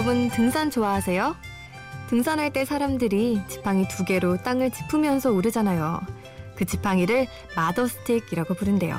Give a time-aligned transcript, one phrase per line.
[0.00, 1.36] 여러분 등산 좋아하세요?
[2.08, 6.00] 등산할 때 사람들이 지팡이 두 개로 땅을 짚으면서 오르잖아요.
[6.56, 8.96] 그 지팡이를 마더스틱이라고 부른대요.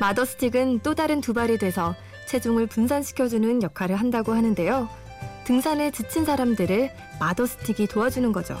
[0.00, 1.94] 마더스틱은 또 다른 두 발이 돼서
[2.26, 4.88] 체중을 분산시켜주는 역할을 한다고 하는데요.
[5.44, 6.90] 등산에 지친 사람들을
[7.20, 8.56] 마더스틱이 도와주는 거죠.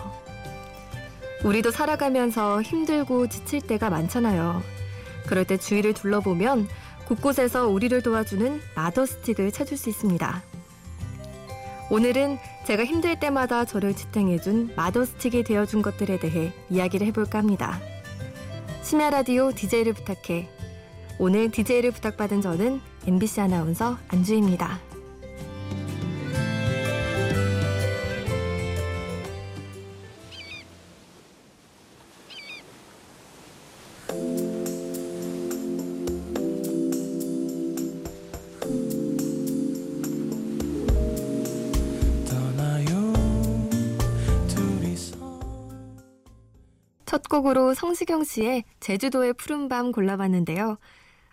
[1.42, 4.62] 우리도 살아가면서 힘들고 지칠 때가 많잖아요.
[5.26, 6.68] 그럴 때 주위를 둘러보면
[7.06, 10.55] 곳곳에서 우리를 도와주는 마더스틱을 찾을 수 있습니다.
[11.88, 17.80] 오늘은 제가 힘들 때마다 저를 지탱해준 마더스틱이 되어준 것들에 대해 이야기를 해볼까 합니다.
[18.82, 20.48] 심야 라디오 DJ를 부탁해.
[21.18, 24.80] 오늘 DJ를 부탁받은 저는 MBC 아나운서 안주입니다.
[47.06, 50.76] 첫 곡으로 성시경 씨의 제주도의 푸른밤 골라봤는데요.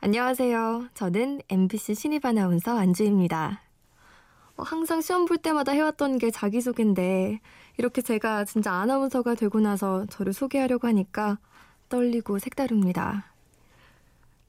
[0.01, 0.89] 안녕하세요.
[0.93, 3.61] 저는 MBC 신입 아나운서 안주입니다.
[4.55, 7.39] 어, 항상 시험 볼 때마다 해왔던 게 자기소개인데
[7.77, 11.39] 이렇게 제가 진짜 아나운서가 되고 나서 저를 소개하려고 하니까
[11.89, 13.25] 떨리고 색다릅니다.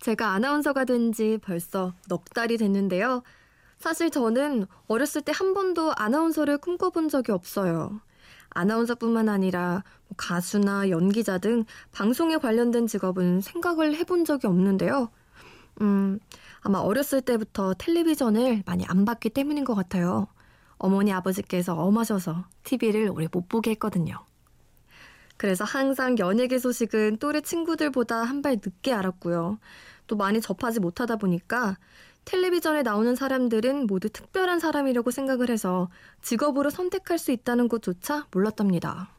[0.01, 3.23] 제가 아나운서가 된 지 벌써 넉 달이 됐는데요.
[3.79, 8.01] 사실 저는 어렸을 때 한 번도 아나운서를 꿈꿔본 적이 없어요.
[8.55, 15.11] 아나운서뿐만 아니라 뭐 가수나 연기자 등 방송에 관련된 직업은 생각을 해본 적이 없는데요.
[15.81, 16.19] 음,
[16.61, 20.29] 아마 어렸을 때부터 텔레비전을 많이 안 봤기 때문인 것 같아요.
[20.79, 24.25] 어머니 아버지께서 엄하셔서 TV를 오래 못 보게 했거든요.
[25.37, 29.59] 그래서 항상 연예계 소식은 또래 친구들보다 한 발 늦게 알았고요.
[30.07, 31.77] 또 많이 접하지 못하다 보니까
[32.25, 35.89] 텔레비전에 나오는 사람들은 모두 특별한 사람이라고 생각을 해서
[36.23, 39.11] 직업으로 선택할 수 있다는 것조차 몰랐답니다.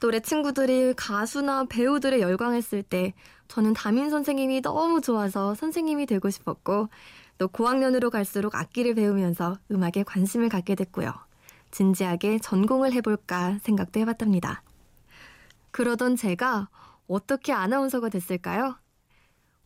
[0.00, 3.14] 또래 친구들이 가수나 배우들의 열광했을 때
[3.48, 6.88] 저는 담임 선생님이 너무 좋아서 선생님이 되고 싶었고
[7.38, 11.12] 또 고학년으로 갈수록 악기를 배우면서 음악에 관심을 갖게 됐고요.
[11.70, 14.62] 진지하게 전공을 해볼까 생각도 해봤답니다.
[15.72, 16.68] 그러던 제가
[17.08, 18.76] 어떻게 아나운서가 됐을까요?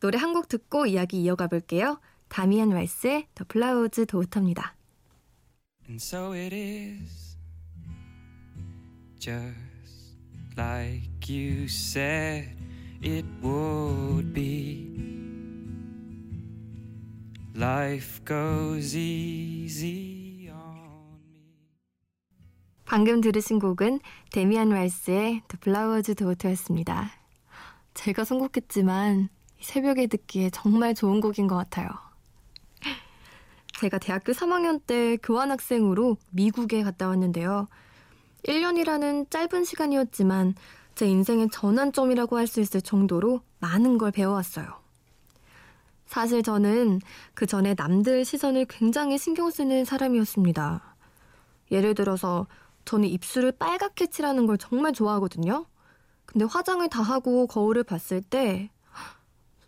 [0.01, 2.01] 노래 한 곡 듣고 이야기 이어가 볼게요.
[2.33, 4.75] 다미안 라이스의 The Flowers Daughter입니다.
[5.87, 7.37] And so it is
[9.19, 10.17] just
[10.57, 12.57] like you said
[13.03, 14.89] it would be
[17.55, 21.53] Life goes easy on me
[22.87, 24.01] 방금 들으신 곡은
[24.33, 27.11] 데미안 라이스의 The Flowers Daughter였습니다.
[27.93, 29.29] 제가 선곡했지만
[29.61, 32.12] 새벽에 듣기에 정말 좋은 곡인 것 같아요.
[33.83, 37.67] 제가 대학교 3학년 때 교환학생으로 미국에 갔다 왔는데요.
[38.47, 40.55] 1년이라는 짧은 시간이었지만
[40.95, 44.67] 제 인생의 전환점이라고 할 수 있을 정도로 많은 걸 배워왔어요.
[46.07, 47.01] 사실 저는
[47.35, 50.95] 그 전에 남들 시선을 굉장히 신경 쓰는 사람이었습니다.
[51.73, 52.47] 예를 들어서
[52.85, 55.67] 저는 입술을 빨갛게 칠하는 걸 정말 좋아하거든요.
[56.25, 58.71] 근데 화장을 다 하고 거울을 봤을 때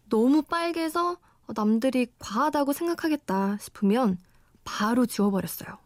[0.09, 1.17] 너무 빨개서
[1.49, 4.19] 남들이 과하다고 생각하겠다 싶으면
[4.65, 5.79] 바로 지워버렸어요.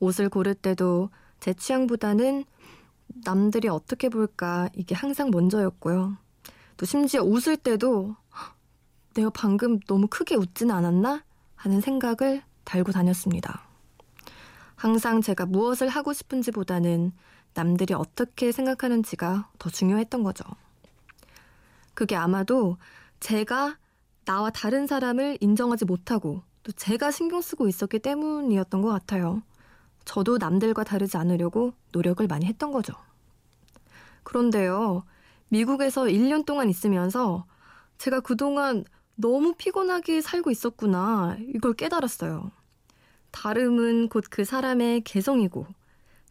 [0.00, 1.10] 옷을 고를 때도
[1.40, 2.44] 제 취향보다는
[3.24, 6.16] 남들이 어떻게 볼까 이게 항상 먼저였고요.
[6.76, 8.14] 또 심지어 웃을 때도
[9.14, 11.24] 내가 방금 너무 크게 웃지는 않았나
[11.56, 13.62] 하는 생각을 달고 다녔습니다.
[14.76, 17.12] 항상 제가 무엇을 하고 싶은지 보다는
[17.54, 20.44] 남들이 어떻게 생각하는지가 더 중요했던 거죠.
[21.94, 22.76] 그게 아마도
[23.18, 23.76] 제가
[24.28, 29.42] 나와 다른 사람을 인정하지 못하고 또 제가 신경 쓰고 있었기 때문이었던 것 같아요.
[30.04, 32.92] 저도 남들과 다르지 않으려고 노력을 많이 했던 거죠.
[34.24, 35.04] 그런데요,
[35.48, 37.46] 미국에서 1년 동안 있으면서
[37.96, 38.84] 제가 그동안
[39.14, 42.50] 너무 피곤하게 살고 있었구나, 이걸 깨달았어요.
[43.30, 45.66] 다름은 곧 그 사람의 개성이고,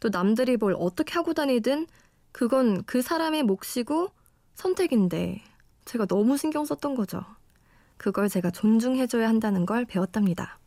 [0.02, 1.88] 또 남들이 뭘 어떻게 하고 다니든
[2.32, 4.10] 그건 그 사람의 몫이고
[4.54, 5.42] 선택인데,
[5.86, 7.26] 제가 너무 신경 썼던 거죠.
[7.98, 10.60] 그걸 제가 존중해줘야 한다는 걸 배웠답니다.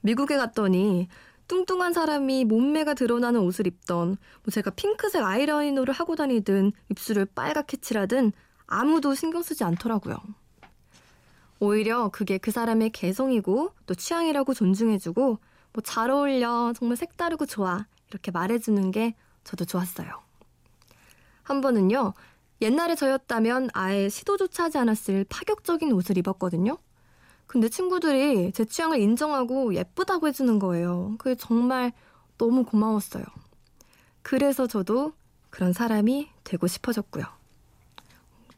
[0.00, 1.08] 미국에 갔더니
[1.48, 8.32] 뚱뚱한 사람이 몸매가 드러나는 옷을 입던 뭐 제가 핑크색 아이라이너를 하고 다니든 입술을 빨갛게 칠하든
[8.66, 10.16] 아무도 신경 쓰지 않더라고요.
[11.60, 15.38] 오히려 그게 그 사람의 개성이고 또 취향이라고 존중해주고
[15.72, 19.14] 뭐 잘 어울려 정말 색다르고 좋아 이렇게 말해주는 게
[19.44, 20.08] 저도 좋았어요.
[21.42, 22.14] 한 번은요
[22.60, 26.78] 옛날에 저였다면 아예 시도조차 하지 않았을 파격적인 옷을 입었거든요.
[27.46, 31.14] 근데 친구들이 제 취향을 인정하고 예쁘다고 해주는 거예요.
[31.18, 31.92] 그게 정말
[32.36, 33.24] 너무 고마웠어요.
[34.22, 35.12] 그래서 저도
[35.50, 37.24] 그런 사람이 되고 싶어졌고요.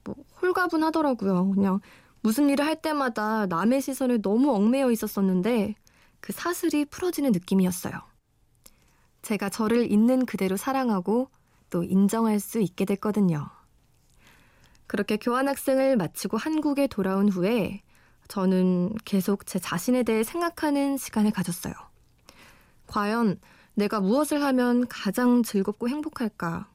[0.04, 1.52] 뭐 홀가분하더라고요.
[1.52, 1.80] 그냥
[2.22, 5.74] 무슨 일을 할 때마다 남의 시선에 너무 얽매여 있었었는데
[6.20, 7.94] 그 사슬이 풀어지는 느낌이었어요.
[9.22, 11.28] 제가 저를 있는 그대로 사랑하고
[11.68, 13.48] 또 인정할 수 있게 됐거든요.
[14.90, 17.80] 그렇게 교환학생을 마치고 한국에 돌아온 후에
[18.26, 21.72] 저는 계속 제 자신에 대해 생각하는 시간을 가졌어요.
[22.88, 23.38] 과연
[23.74, 26.68] 내가 무엇을 하면 가장 즐겁고 행복할까?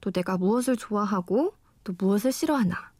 [0.00, 1.54] 또 내가 무엇을 좋아하고
[1.84, 2.90] 또 무엇을 싫어하나?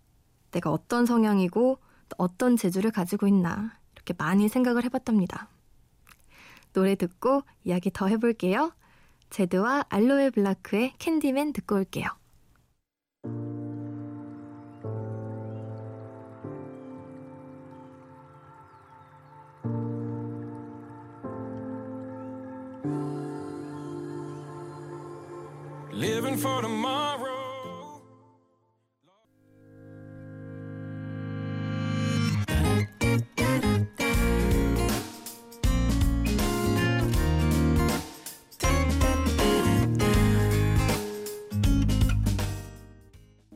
[0.53, 1.79] 내가 어떤 성향이고
[2.17, 3.77] 어떤 재주를 가지고 있나?
[3.97, 5.49] 이렇게 많이 생각을 해봤답니다.
[6.73, 8.73] 노래 듣고 이야기 더 해볼게요.
[9.29, 12.22] 제드와 알로에 블라크의 캔디맨 듣고 올게요.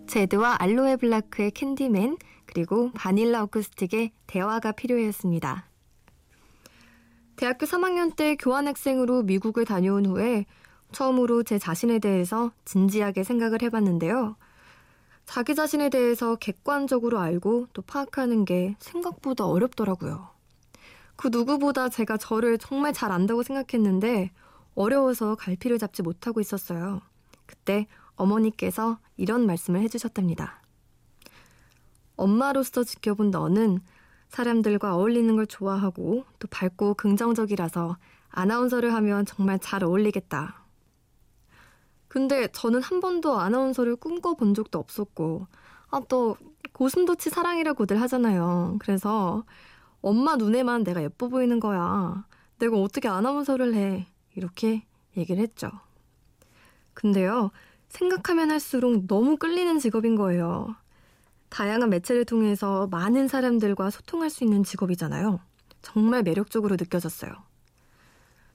[0.06, 2.16] 제드와 알로에 블라크의 캔디맨
[2.46, 5.68] 그리고 바닐라 어쿠스틱의 대화가 필요했습니다.
[7.36, 10.46] 대학교 3학년 때 교환학생으로 미국을 다녀온 후에
[10.92, 14.36] 처음으로 제 자신에 대해서 진지하게 생각을 해봤는데요.
[15.26, 20.28] 자기 자신에 대해서 객관적으로 알고 또 파악하는 게 생각보다 어렵더라고요.
[21.16, 24.30] 그 누구보다 제가 저를 정말 잘 안다고 생각했는데
[24.74, 27.02] 어려워서 갈피를 잡지 못하고 있었어요.
[27.46, 30.60] 그때 어머니께서 이런 말씀을 해주셨답니다.
[32.16, 33.80] 엄마로서 지켜본 너는
[34.28, 37.96] 사람들과 어울리는 걸 좋아하고 또 밝고 긍정적이라서
[38.28, 40.66] 아나운서를 하면 정말 잘 어울리겠다.
[42.08, 45.46] 근데 저는 한 번도 아나운서를 꿈꿔본 적도 없었고,
[45.90, 46.36] 아, 또,
[46.72, 48.76] 고슴도치 사랑이라고들 하잖아요.
[48.80, 49.44] 그래서
[50.02, 52.26] 엄마 눈에만 내가 예뻐 보이는 거야.
[52.58, 54.06] 내가 어떻게 아나운서를 해.
[54.34, 54.86] 이렇게
[55.16, 55.70] 얘기를 했죠.
[56.94, 57.50] 근데요,
[57.88, 60.76] 생각하면 할수록 너무 끌리는 직업인 거예요.
[61.48, 65.40] 다양한 매체를 통해서 많은 사람들과 소통할 수 있는 직업이잖아요.
[65.82, 67.32] 정말 매력적으로 느껴졌어요.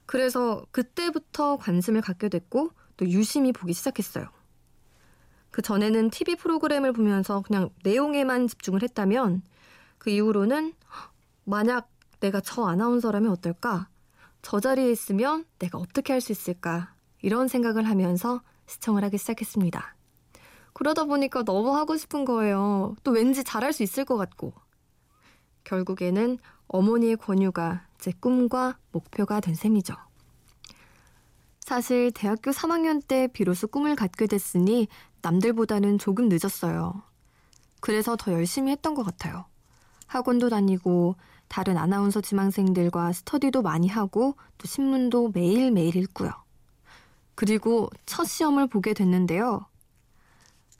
[0.06, 4.26] 그래서 그때부터 관심을 갖게 됐고 또 유심히 보기 시작했어요.
[5.50, 9.42] 그 전에는 TV 프로그램을 보면서 그냥 내용에만 집중을 했다면
[9.98, 10.74] 그 이후로는
[11.44, 11.88] 만약
[12.20, 13.88] 내가 저 아나운서라면 어떨까?
[14.42, 16.94] 저 자리에 있으면 내가 어떻게 할 수 있을까?
[17.20, 19.96] 이런 생각을 하면서 시청을 하기 시작했습니다.
[20.72, 22.94] 그러다 보니까 너무 하고 싶은 거예요.
[23.02, 24.52] 또 왠지 잘할 수 있을 것 같고.
[25.64, 29.94] 결국에는 어머니의 권유가 제 꿈과 목표가 된 셈이죠.
[31.60, 34.88] 사실 대학교 3학년 때 비로소 꿈을 갖게 됐으니
[35.22, 37.02] 남들보다는 조금 늦었어요.
[37.80, 39.46] 그래서 더 열심히 했던 것 같아요.
[40.06, 41.16] 학원도 다니고
[41.48, 46.41] 다른 아나운서 지망생들과 스터디도 많이 하고 또 신문도 매일매일 읽고요.
[47.34, 49.66] 그리고 첫 시험을 보게 됐는데요.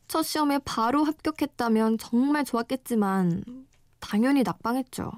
[0.09, 3.66] 첫 시험에 바로 합격했다면 정말 좋았겠지만
[4.00, 5.11] 당연히 낙방했죠.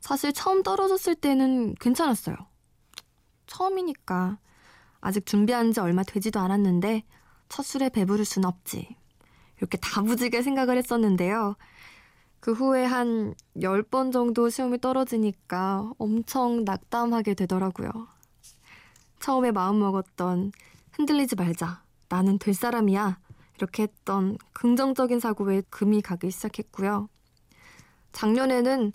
[0.00, 2.36] 사실 처음 떨어졌을 때는 괜찮았어요.
[3.46, 4.38] 처음이니까
[5.00, 7.04] 아직 준비한 지 얼마 되지도 않았는데
[7.48, 8.96] 첫 술에 배부를 순 없지.
[9.58, 11.54] 이렇게 다부지게 생각을 했었는데요.
[12.40, 18.08] 그 후에 한 10번 정도 시험이 떨어지니까 엄청 낙담하게 되더라고요.
[19.22, 20.50] 처음에 마음먹었던
[20.90, 21.84] 흔들리지 말자.
[22.08, 23.18] 나는 될 사람이야.
[23.56, 27.08] 이렇게 했던 긍정적인 사고에 금이 가기 시작했고요.
[28.10, 28.92] 작년에는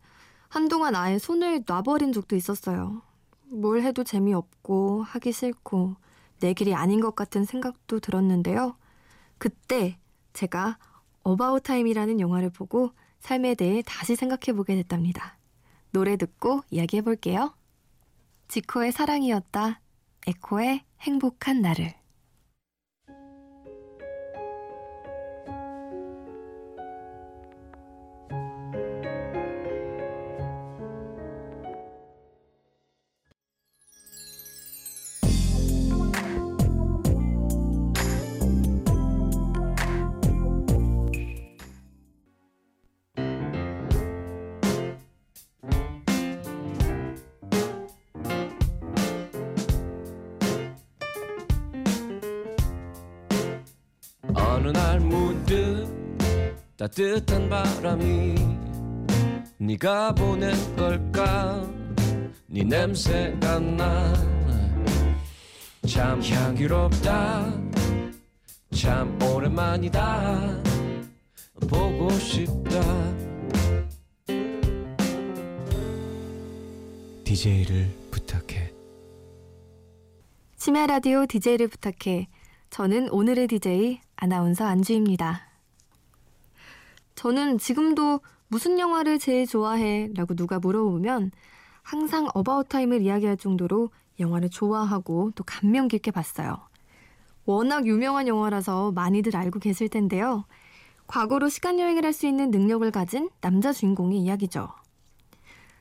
[0.49, 3.01] 한동안 아예 손을 놔버린 적도 있었어요.
[3.45, 5.95] 뭘 해도 재미없고 하기 싫고
[6.41, 8.75] 내 길이 아닌 것 같은 생각도 들었는데요.
[9.37, 9.97] 그때
[10.33, 10.77] 제가
[11.23, 12.91] About Time이라는 영화를 보고
[13.21, 15.37] 삶에 대해 다시 생각해 보게 됐답니다.
[15.91, 17.55] 노래 듣고 이야기해 볼게요.
[18.49, 19.79] 지코의 사랑이었다.
[20.27, 21.93] 에코의 행복한 나를
[56.77, 58.35] 따뜻한 바람이
[59.57, 61.67] 네가 보낸 걸까?
[62.47, 64.37] 네 냄새가 나
[65.87, 67.45] 참 향기롭다.
[68.75, 70.61] 참 오랜만이다.
[71.69, 72.81] 보고 싶다.
[77.23, 78.73] DJ를 부탁해.
[80.57, 82.27] 심야 라디오 DJ를 부탁해.
[82.69, 85.46] 저는 오늘의 DJ 아나운서 안주희입니다.
[87.17, 90.07] 저는 지금도 무슨 영화를 제일 좋아해?
[90.15, 91.31] 라고 누가 물어보면
[91.81, 96.59] 항상 About Time을 이야기할 정도로 영화를 좋아하고 또 감명 깊게 봤어요.
[97.45, 100.45] 워낙 유명한 영화라서 많이들 알고 계실 텐데요.
[101.07, 104.69] 과거로 시간 여행을 할 수 있는 능력을 가진 남자 주인공의 이야기죠.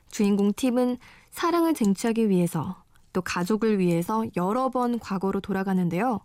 [0.09, 0.97] 주인공 팀은
[1.29, 6.19] 사랑을 쟁취하기 위해서 또 가족을 위해서 여러 번 과거로 돌아가는데요.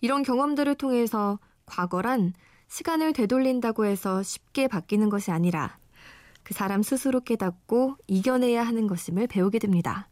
[0.00, 2.32] 이런 경험들을 통해서 과거란
[2.68, 5.78] 시간을 되돌린다고 해서 쉽게 바뀌는 것이 아니라
[6.42, 10.08] 그 사람 스스로 깨닫고 이겨내야 하는 것임을 배우게 됩니다.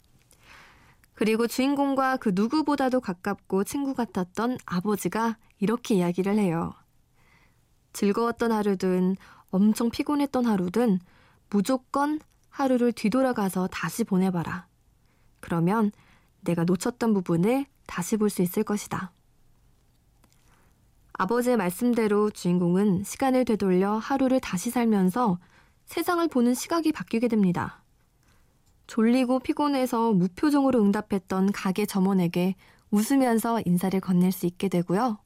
[1.14, 6.74] 그리고 주인공과 그 누구보다도 가깝고 친구 같았던 아버지가 이렇게 이야기를 해요.
[7.92, 9.16] 즐거웠던 하루든
[9.50, 10.98] 엄청 피곤했던 하루든
[11.50, 14.66] 무조건 하루를 뒤돌아가서 다시 보내봐라.
[15.40, 15.92] 그러면
[16.40, 19.12] 내가 놓쳤던 부분을 다시 볼 수 있을 것이다.
[21.14, 25.38] 아버지의 말씀대로 주인공은 시간을 되돌려 하루를 다시 살면서
[25.86, 27.82] 세상을 보는 시각이 바뀌게 됩니다.
[28.86, 32.54] 졸리고 피곤해서 무표정으로 응답했던 가게 점원에게
[32.90, 35.18] 웃으면서 인사를 건넬 수 있게 되고요.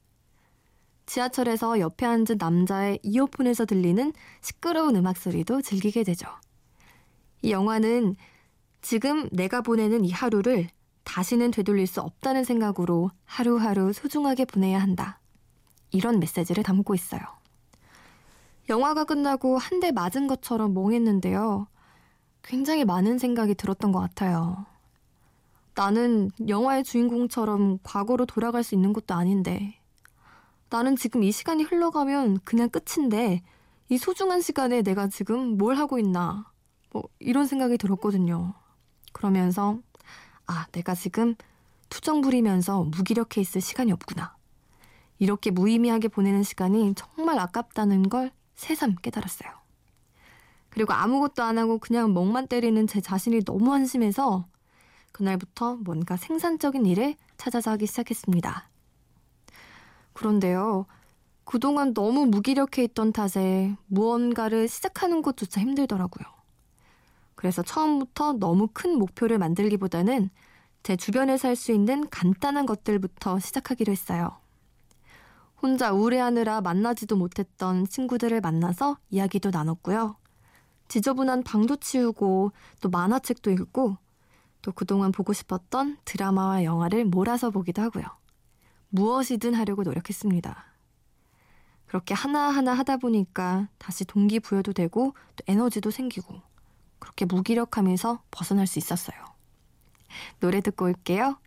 [1.05, 6.27] 지하철에서 옆에 앉은 남자의 이어폰에서 들리는 시끄러운 음악 소리도 즐기게 되죠.
[7.41, 8.15] 이 영화는
[8.81, 10.67] 지금 내가 보내는 이 하루를
[11.03, 15.19] 다시는 되돌릴 수 없다는 생각으로 하루하루 소중하게 보내야 한다.
[15.91, 17.21] 이런 메시지를 담고 있어요.
[18.69, 21.67] 영화가 끝나고 한 대 맞은 것처럼 멍했는데요.
[22.43, 24.65] 굉장히 많은 생각이 들었던 것 같아요.
[25.75, 29.79] 나는 영화의 주인공처럼 과거로 돌아갈 수 있는 것도 아닌데,
[30.69, 33.41] 나는 지금 이 시간이 흘러가면 그냥 끝인데,
[33.89, 36.51] 이 소중한 시간에 내가 지금 뭘 하고 있나,
[36.91, 38.53] 뭐, 이런 생각이 들었거든요.
[39.13, 39.79] 그러면서,
[40.47, 41.35] 아, 내가 지금
[41.89, 44.36] 투정 부리면서 무기력해 있을 시간이 없구나.
[45.19, 49.51] 이렇게 무의미하게 보내는 시간이 정말 아깝다는 걸 새삼 깨달았어요.
[50.69, 54.45] 그리고 아무것도 안 하고 그냥 멍만 때리는 제 자신이 너무 한심해서
[55.11, 58.69] 그날부터 뭔가 생산적인 일을 찾아서 하기 시작했습니다.
[60.13, 60.85] 그런데요,
[61.45, 66.25] 그동안 너무 무기력해 있던 탓에 무언가를 시작하는 것조차 힘들더라고요.
[67.35, 70.29] 그래서 처음부터 너무 큰 목표를 만들기보다는
[70.83, 74.37] 제 주변에 살수 있는 간단한 것들부터 시작하기로 했어요.
[75.61, 80.15] 혼자 우울해하느라 만나지도 못했던 친구들을 만나서 이야기도 나눴고요.
[80.87, 83.97] 지저분한 방도 치우고 또 만화책도 읽고
[84.61, 88.05] 또 그동안 보고 싶었던 드라마와 영화를 몰아서 보기도 하고요.
[88.89, 90.65] 무엇이든 하려고 노력했습니다.
[91.87, 96.41] 그렇게 하나하나 하다 보니까 다시 동기부여도 되고 또 에너지도 생기고
[96.99, 99.17] 그렇게 무기력하면서 벗어날 수 있었어요.
[100.39, 101.39] 노래 듣고 올게요.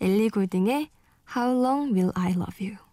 [0.00, 0.90] 엘리 골딩의
[1.36, 2.87] How Long Will I Love You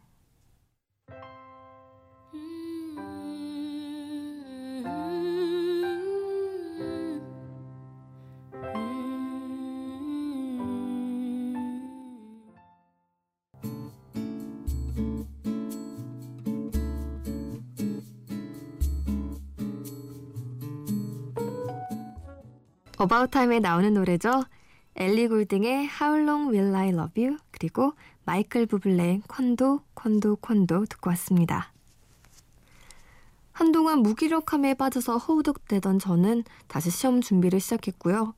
[22.98, 24.44] About Time에 나오는 노래죠.
[24.96, 31.10] 엘리 골딩의 How Long Will I Love You 그리고 마이클 부블레의 Quando Quando Quando 듣고
[31.10, 31.74] 왔습니다.
[33.52, 38.34] 한동안 무기력함에 빠져서 허우적대던 저는 다시 시험 준비를 시작했고요.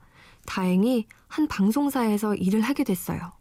[0.48, 3.34] 다행히 한 방송사에서 일을 하게 됐어요.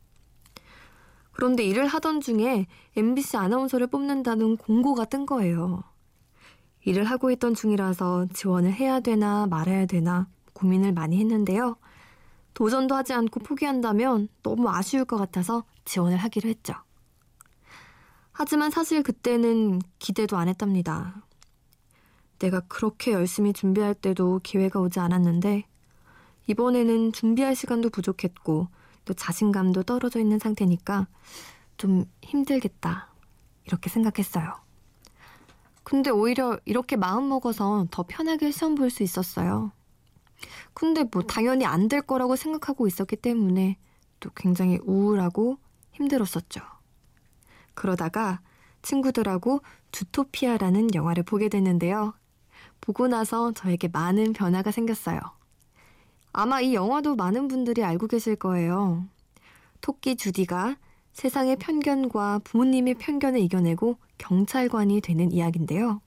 [1.32, 5.82] 그런데 일을 하던 중에 MBC 아나운서를 뽑는다는 공고가 뜬 거예요.
[6.84, 11.76] 일을 하고 있던 중이라서 지원을 해야 되나 말아야 되나 고민을 많이 했는데요.
[12.54, 16.72] 도전도 하지 않고 포기한다면 너무 아쉬울 것 같아서 지원을 하기로 했죠.
[18.32, 21.22] 하지만 사실 그때는 기대도 안 했답니다.
[22.38, 25.64] 내가 그렇게 열심히 준비할 때도 기회가 오지 않았는데
[26.46, 28.68] 이번에는 준비할 시간도 부족했고
[29.04, 31.06] 또 자신감도 떨어져 있는 상태니까
[31.76, 33.08] 좀 힘들겠다.
[33.64, 34.54] 이렇게 생각했어요.
[35.82, 39.72] 근데 오히려 이렇게 마음 먹어서 더 편하게 시험 볼 수 있었어요.
[40.74, 43.76] 근데 뭐 당연히 안 될 거라고 생각하고 있었기 때문에
[44.20, 45.58] 또 굉장히 우울하고
[45.92, 46.60] 힘들었었죠.
[47.74, 48.40] 그러다가
[48.82, 49.60] 친구들하고
[49.92, 52.14] 주토피아라는 영화를 보게 됐는데요.
[52.80, 55.20] 보고 나서 저에게 많은 변화가 생겼어요.
[56.32, 59.06] 아마 이 영화도 많은 분들이 알고 계실 거예요.
[59.80, 60.76] 토끼 주디가
[61.12, 66.00] 세상의 편견과 부모님의 편견을 이겨내고 경찰관이 되는 이야기인데요.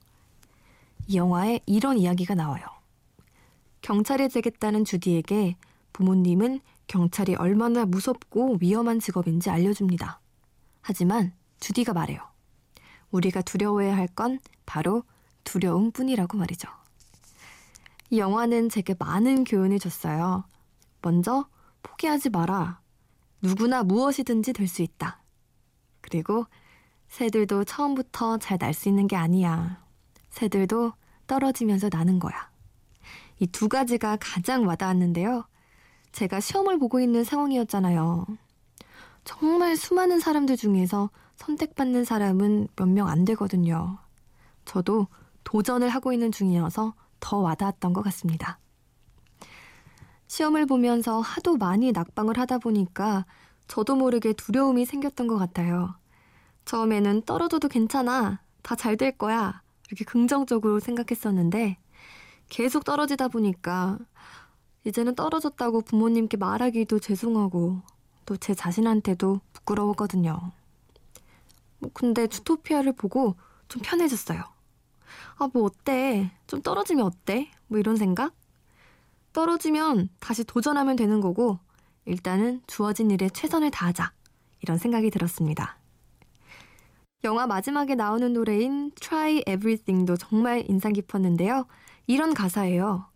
[1.08, 2.64] 이 영화에 이런 이야기가 나와요.
[3.82, 5.56] 경찰이 되겠다는 주디에게
[5.92, 10.20] 부모님은 경찰이 얼마나 무섭고 위험한 직업인지 알려줍니다.
[10.82, 12.20] 하지만 주디가 말해요.
[13.10, 15.02] 우리가 두려워해야 할 건 바로
[15.44, 16.68] 두려움 뿐이라고 말이죠.
[18.10, 20.44] 이 영화는 제게 많은 교훈을 줬어요.
[21.02, 21.48] 먼저
[21.82, 22.80] 포기하지 마라.
[23.42, 25.22] 누구나 무엇이든지 될 수 있다.
[26.00, 26.46] 그리고
[27.08, 29.82] 새들도 처음부터 잘 날 수 있는 게 아니야.
[30.30, 30.92] 새들도
[31.26, 32.49] 떨어지면서 나는 거야.
[33.40, 35.44] 이 두 가지가 가장 와닿았는데요.
[36.12, 38.26] 제가 시험을 보고 있는 상황이었잖아요.
[39.24, 43.98] 정말 수많은 사람들 중에서 선택받는 사람은 몇 명 안 되거든요.
[44.64, 45.06] 저도
[45.44, 48.58] 도전을 하고 있는 중이어서 더 와닿았던 것 같습니다.
[50.28, 53.26] 시험을 보면서 하도 많이 낙방을 하다 보니까
[53.68, 55.94] 저도 모르게 두려움이 생겼던 것 같아요.
[56.66, 58.40] 처음에는 떨어져도 괜찮아.
[58.62, 59.62] 다 잘 될 거야.
[59.88, 61.78] 이렇게 긍정적으로 생각했었는데
[62.50, 63.98] 계속 떨어지다 보니까
[64.84, 67.80] 이제는 떨어졌다고 부모님께 말하기도 죄송하고
[68.26, 70.52] 또 제 자신한테도 부끄러웠거든요.
[71.78, 73.34] 뭐 근데 주토피아를 보고
[73.68, 74.44] 좀 편해졌어요.
[75.38, 76.30] 아, 뭐 어때?
[76.46, 77.50] 좀 떨어지면 어때?
[77.66, 78.34] 뭐 이런 생각?
[79.32, 81.58] 떨어지면 다시 도전하면 되는 거고
[82.04, 84.12] 일단은 주어진 일에 최선을 다하자.
[84.62, 85.78] 이런 생각이 들었습니다.
[87.24, 91.66] 영화 마지막에 나오는 노래인 Try Everything도 정말 인상 깊었는데요.
[92.10, 93.06] 이런 가사예요.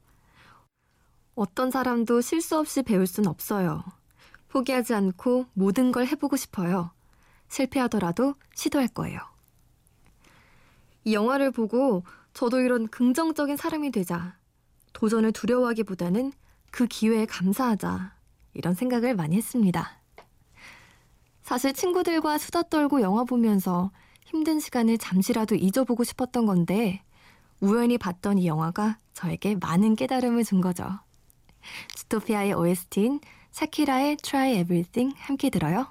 [1.34, 3.82] 어떤 사람도 실수 없이 배울 순 없어요.
[4.46, 6.92] 포기하지 않고 모든 걸 해보고 싶어요.
[7.48, 9.18] 실패하더라도 시도할 거예요.
[11.02, 14.38] 이 영화를 보고 저도 이런 긍정적인 사람이 되자.
[14.92, 16.32] 도전을 두려워하기보다는
[16.70, 18.14] 그 기회에 감사하자.
[18.52, 19.98] 이런 생각을 많이 했습니다.
[21.42, 23.90] 사실 친구들과 수다 떨고 영화 보면서
[24.24, 27.02] 힘든 시간을 잠시라도 잊어보고 싶었던 건데
[27.60, 31.00] 우연히 봤던 이 영화가 저에게 많은 깨달음을 준 거죠.
[31.96, 33.20] 스토피아의 OST인
[33.52, 35.86] 샤키라의 Try Everything 함께 들어요.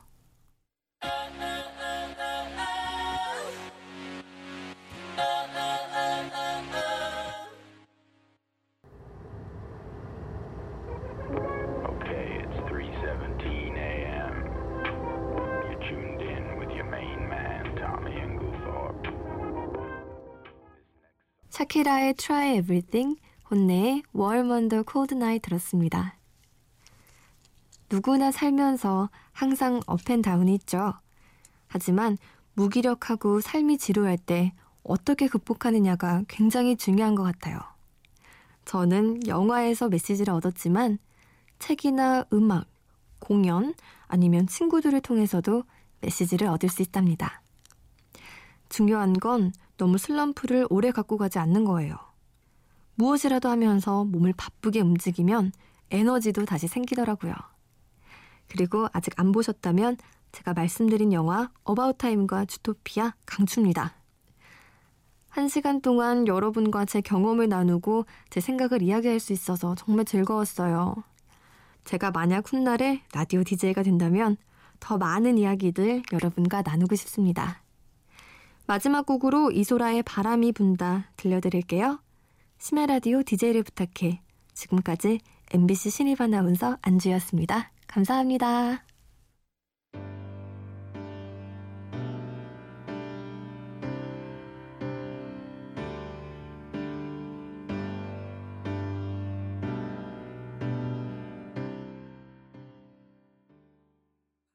[21.83, 23.19] 샤키라의 Try Everything,
[23.49, 26.17] 혼내의 Cold Night 들었습니다.
[27.89, 30.93] 누구나 살면서 항상 업앤다운이 있죠.
[31.67, 32.17] 하지만
[32.53, 37.59] 무기력하고 삶이 지루할 때 어떻게 극복하느냐가 굉장히 중요한 것 같아요.
[38.65, 40.97] 저는 영화에서 메시지를 얻었지만
[41.59, 42.65] 책이나 음악,
[43.19, 43.73] 공연,
[44.07, 45.63] 아니면 친구들을 통해서도
[46.01, 47.41] 메시지를 얻을 수 있답니다.
[48.69, 49.51] 중요한 건
[49.83, 51.97] 너무 슬럼프를 오래 갖고 가지 않는 거예요.
[52.95, 55.51] 무엇이라도 하면서 몸을 바쁘게 움직이면
[55.91, 57.33] 에너지도 다시 생기더라고요.
[58.47, 59.97] 그리고 아직 안 보셨다면
[60.31, 63.93] 제가 말씀드린 영화 어바웃 타임과 주토피아 강추입니다.
[65.27, 70.95] 한 시간 동안 여러분과 제 경험을 나누고 제 생각을 이야기할 수 있어서 정말 즐거웠어요.
[71.83, 74.37] 제가 만약 훗날에 라디오 DJ가 된다면
[74.79, 77.62] 더 많은 이야기들 여러분과 나누고 싶습니다.
[78.65, 81.99] 마지막 곡으로 이소라의 바람이 분다 들려드릴게요.
[82.57, 84.21] 심야 라디오 DJ를 부탁해.
[84.53, 85.19] 지금까지
[85.51, 87.71] MBC 신입 아나운서 안주였습니다.
[87.87, 88.83] 감사합니다.